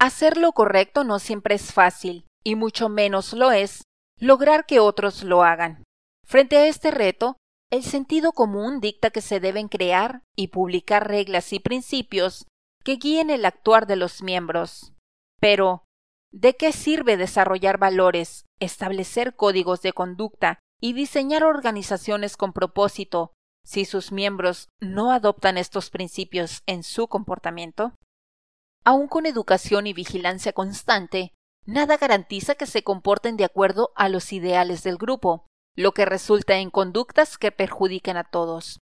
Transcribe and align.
Hacer 0.00 0.38
lo 0.38 0.52
correcto 0.52 1.04
no 1.04 1.18
siempre 1.18 1.54
es 1.54 1.74
fácil, 1.74 2.24
y 2.42 2.54
mucho 2.54 2.88
menos 2.88 3.34
lo 3.34 3.52
es 3.52 3.84
lograr 4.18 4.64
que 4.64 4.80
otros 4.80 5.22
lo 5.22 5.42
hagan. 5.42 5.84
Frente 6.26 6.56
a 6.56 6.66
este 6.66 6.90
reto, 6.90 7.36
el 7.70 7.84
sentido 7.84 8.32
común 8.32 8.80
dicta 8.80 9.10
que 9.10 9.20
se 9.20 9.40
deben 9.40 9.68
crear 9.68 10.22
y 10.34 10.48
publicar 10.48 11.06
reglas 11.06 11.52
y 11.52 11.60
principios 11.60 12.46
que 12.82 12.96
guíen 12.96 13.28
el 13.28 13.44
actuar 13.44 13.86
de 13.86 13.96
los 13.96 14.22
miembros. 14.22 14.94
Pero, 15.38 15.84
¿de 16.32 16.56
qué 16.56 16.72
sirve 16.72 17.18
desarrollar 17.18 17.76
valores, 17.76 18.46
establecer 18.58 19.36
códigos 19.36 19.82
de 19.82 19.92
conducta 19.92 20.60
y 20.80 20.94
diseñar 20.94 21.44
organizaciones 21.44 22.38
con 22.38 22.54
propósito 22.54 23.32
si 23.66 23.84
sus 23.84 24.12
miembros 24.12 24.70
no 24.80 25.12
adoptan 25.12 25.58
estos 25.58 25.90
principios 25.90 26.62
en 26.64 26.84
su 26.84 27.06
comportamiento? 27.06 27.92
Aun 28.84 29.08
con 29.08 29.26
educación 29.26 29.86
y 29.86 29.92
vigilancia 29.92 30.52
constante, 30.52 31.32
nada 31.66 31.96
garantiza 31.96 32.54
que 32.54 32.66
se 32.66 32.82
comporten 32.82 33.36
de 33.36 33.44
acuerdo 33.44 33.92
a 33.94 34.08
los 34.08 34.32
ideales 34.32 34.82
del 34.82 34.96
grupo, 34.96 35.46
lo 35.76 35.92
que 35.92 36.04
resulta 36.04 36.56
en 36.56 36.70
conductas 36.70 37.38
que 37.38 37.52
perjudican 37.52 38.16
a 38.16 38.24
todos. 38.24 38.80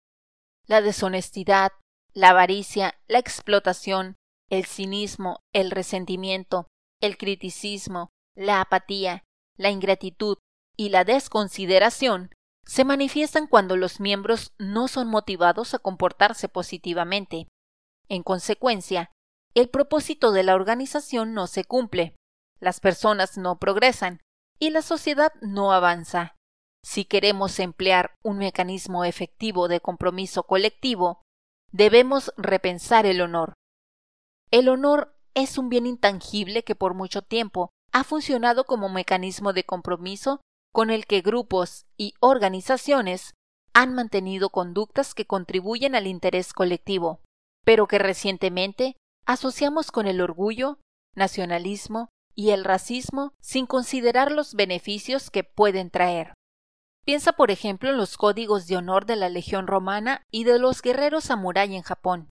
La 0.66 0.82
deshonestidad, 0.82 1.71
la 2.13 2.30
avaricia, 2.30 2.95
la 3.08 3.20
explotación, 3.20 4.16
el 4.49 4.66
cinismo, 4.66 5.40
el 5.54 5.71
resentimiento, 5.71 6.68
el 7.02 7.18
criticismo, 7.18 8.10
la 8.35 8.62
apatía, 8.62 9.23
la 9.57 9.70
ingratitud 9.70 10.38
y 10.76 10.90
la 10.90 11.04
desconsideración 11.04 12.32
se 12.66 12.85
manifiestan 12.85 13.48
cuando 13.48 13.76
los 13.76 13.99
miembros 13.99 14.54
no 14.57 14.88
son 14.88 15.07
motivados 15.07 15.73
a 15.73 15.80
comportarse 15.80 16.49
positivamente. 16.49 17.48
En 18.07 18.23
consecuencia, 18.23 19.12
el 19.55 19.70
propósito 19.70 20.31
de 20.31 20.43
la 20.43 20.55
organización 20.55 21.34
no 21.34 21.48
se 21.48 21.63
cumple, 21.63 22.16
las 22.59 22.80
personas 22.80 23.38
no 23.38 23.59
progresan 23.59 24.21
y 24.60 24.70
la 24.70 24.82
sociedad 24.82 25.32
no 25.41 25.71
avanza. 25.71 26.35
Si 26.84 27.05
queremos 27.05 27.60
emplear 27.60 28.18
un 28.23 28.37
mecanismo 28.37 29.05
efectivo 29.05 29.68
de 29.68 29.79
compromiso 29.79 30.43
colectivo, 30.43 31.21
debemos 31.71 32.34
repensar 32.37 33.05
el 33.05 33.21
honor. 33.21 33.54
El 34.51 34.70
honor 34.70 35.15
es 35.34 35.57
un 35.57 35.70
bien 35.70 35.85
intangible 35.85 36.63
que 36.63 36.76
por 36.76 36.93
mucho 36.93 37.21
tiempo 37.21 37.70
ha 37.91 38.04
funcionado 38.04 38.65
como 38.65 38.90
mecanismo 38.90 39.54
de 39.54 39.63
compromiso 39.63 40.41
con 40.71 40.90
el 40.90 41.05
que 41.05 41.21
grupos 41.21 41.85
y 41.95 42.13
organizaciones 42.20 43.34
han 43.73 43.93
mantenido 43.93 44.49
conductas 44.49 45.13
que 45.13 45.26
contribuyen 45.26 45.95
al 45.95 46.07
interés 46.07 46.54
colectivo, 46.54 47.21
pero 47.63 47.88
que 47.88 47.98
recientemente 47.99 48.95
asociamos 49.26 49.91
con 49.91 50.07
el 50.07 50.21
orgullo, 50.21 50.79
nacionalismo 51.16 52.10
y 52.35 52.52
el 52.52 52.63
racismo 52.63 53.34
sin 53.40 53.66
considerar 53.66 54.32
los 54.32 54.55
beneficios 54.55 55.29
que 55.29 55.43
pueden 55.43 55.90
traer. 55.90 56.34
Piensa, 57.05 57.34
por 57.34 57.51
ejemplo, 57.51 57.90
en 57.90 57.98
los 57.98 58.18
códigos 58.18 58.68
de 58.68 58.77
honor 58.77 59.05
de 59.05 59.18
la 59.18 59.29
Legión 59.29 59.68
Romana 59.68 60.24
y 60.32 60.46
de 60.46 60.57
los 60.57 60.82
guerreros 60.82 61.26
samurái 61.26 61.76
en 61.76 61.82
Japón. 61.82 62.29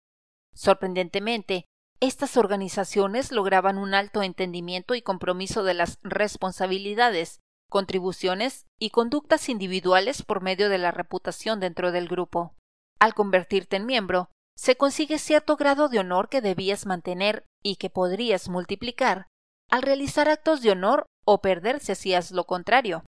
Sorprendentemente, 0.54 1.64
estas 2.00 2.36
organizaciones 2.36 3.32
lograban 3.32 3.76
un 3.76 3.94
alto 3.94 4.22
entendimiento 4.22 4.94
y 4.94 5.02
compromiso 5.02 5.64
de 5.64 5.74
las 5.74 5.98
responsabilidades, 6.02 7.40
contribuciones 7.68 8.66
y 8.78 8.90
conductas 8.90 9.48
individuales 9.48 10.22
por 10.22 10.40
medio 10.40 10.68
de 10.68 10.78
la 10.78 10.92
reputación 10.92 11.60
dentro 11.60 11.92
del 11.92 12.08
grupo. 12.08 12.54
Al 12.98 13.14
convertirte 13.14 13.76
en 13.76 13.86
miembro, 13.86 14.30
se 14.56 14.76
consigue 14.76 15.18
cierto 15.18 15.56
grado 15.56 15.88
de 15.88 15.98
honor 15.98 16.28
que 16.28 16.40
debías 16.40 16.86
mantener 16.86 17.46
y 17.62 17.76
que 17.76 17.90
podrías 17.90 18.48
multiplicar 18.48 19.26
al 19.70 19.82
realizar 19.82 20.28
actos 20.28 20.62
de 20.62 20.70
honor 20.70 21.06
o 21.24 21.40
perder 21.40 21.80
si 21.80 21.92
hacías 21.92 22.32
lo 22.32 22.44
contrario. 22.44 23.04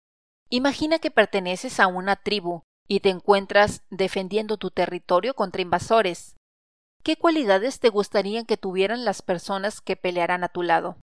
Imagina 0.51 0.99
que 0.99 1.11
perteneces 1.11 1.81
a 1.81 1.87
una 1.87 2.17
tribu 2.17 2.63
y 2.87 3.01
te 3.01 3.09
encuentras 3.09 3.83
defendiendo 3.89 4.57
tu 4.57 4.71
territorio 4.71 5.35
contra 5.35 5.63
invasores. 5.63 6.37
¿Qué 7.03 7.17
cualidades 7.17 7.81
te 7.81 7.89
gustarían 7.89 8.45
que 8.45 8.57
tuvieran 8.57 9.05
las 9.05 9.23
personas 9.23 9.81
que 9.81 9.97
pelearán 9.97 10.45
a 10.45 10.49
tu 10.49 10.63
lado? 10.63 10.97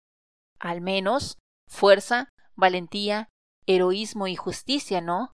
Al 0.58 0.80
menos 0.80 1.38
fuerza, 1.68 2.28
valentía, 2.54 3.28
heroísmo 3.66 4.26
y 4.26 4.36
justicia, 4.36 5.00
¿no? 5.00 5.32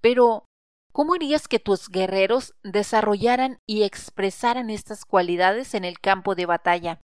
Pero, 0.00 0.44
¿Cómo 0.92 1.14
harías 1.14 1.46
que 1.46 1.60
tus 1.60 1.88
guerreros 1.88 2.54
desarrollaran 2.62 3.58
y 3.66 3.84
expresaran 3.84 4.70
estas 4.70 5.04
cualidades 5.04 5.74
en 5.74 5.84
el 5.84 6.00
campo 6.00 6.34
de 6.34 6.46
batalla? 6.46 7.00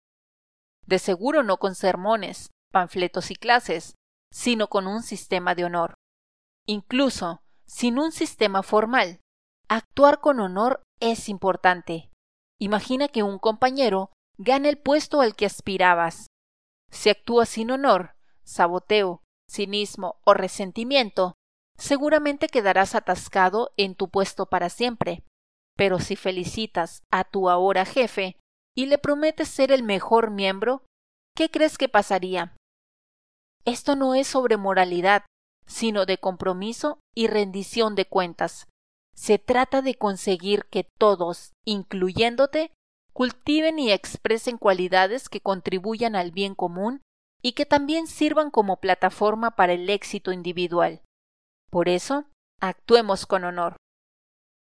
De 0.86 1.00
seguro 1.00 1.44
no 1.44 1.58
con 1.58 1.76
sermones, 1.76 2.52
panfletos 2.72 3.30
y 3.32 3.36
clases, 3.36 3.96
sino 4.32 4.68
con 4.68 4.88
un 4.88 5.04
sistema 5.04 5.54
de 5.54 5.66
honor. 5.66 5.96
Incluso, 6.66 7.42
sin 7.66 8.00
un 8.00 8.12
sistema 8.12 8.64
formal, 8.64 9.20
actuar 9.68 10.22
con 10.22 10.40
honor 10.40 10.82
es 11.00 11.28
importante. 11.28 12.10
Imagina 12.60 13.10
que 13.10 13.24
un 13.24 13.38
compañero 13.38 14.12
gana 14.38 14.70
el 14.70 14.78
puesto 14.78 15.22
al 15.22 15.36
que 15.36 15.46
aspirabas. 15.46 16.28
Si 16.90 17.10
actúas 17.10 17.50
sin 17.50 17.72
honor, 17.72 18.16
saboteo, 18.44 19.22
cinismo 19.50 20.22
o 20.24 20.34
resentimiento, 20.34 21.36
seguramente 21.78 22.48
quedarás 22.48 22.96
atascado 22.96 23.72
en 23.78 23.96
tu 23.96 24.10
puesto 24.10 24.46
para 24.48 24.70
siempre. 24.70 25.24
Pero 25.76 26.00
si 26.00 26.16
felicitas 26.16 27.04
a 27.12 27.24
tu 27.24 27.50
ahora 27.50 27.86
jefe 27.86 28.38
y 28.76 28.86
le 28.86 28.98
prometes 28.98 29.48
ser 29.48 29.72
el 29.72 29.84
mejor 29.84 30.32
miembro, 30.32 30.84
¿qué 31.36 31.50
crees 31.50 31.78
que 31.78 31.90
pasaría? 31.90 32.56
Esto 33.66 33.96
no 33.96 34.14
es 34.14 34.28
sobre 34.28 34.58
moralidad, 34.58 35.24
sino 35.66 36.06
de 36.06 36.18
compromiso 36.18 37.00
y 37.16 37.28
rendición 37.28 37.96
de 37.96 38.06
cuentas. 38.06 38.68
Se 39.16 39.40
trata 39.40 39.82
de 39.82 39.96
conseguir 39.96 40.66
que 40.66 40.88
todos, 40.98 41.54
incluyéndote, 41.66 42.72
cultiven 43.14 43.80
y 43.80 43.92
expresen 43.92 44.58
cualidades 44.58 45.30
que 45.30 45.40
contribuyan 45.40 46.16
al 46.16 46.32
bien 46.32 46.56
común 46.56 47.02
y 47.42 47.54
que 47.54 47.66
también 47.66 48.08
sirvan 48.08 48.50
como 48.50 48.78
plataforma 48.78 49.52
para 49.52 49.74
el 49.74 49.90
éxito 49.90 50.32
individual. 50.32 51.02
Por 51.74 51.90
eso, 51.90 52.26
actuemos 52.62 53.26
con 53.26 53.46
honor. 53.46 53.78